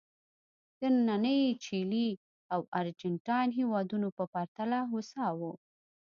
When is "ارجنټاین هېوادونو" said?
2.79-4.07